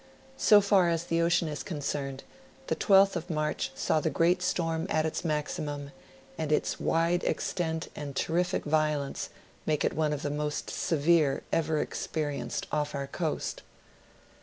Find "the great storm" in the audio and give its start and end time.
3.99-4.87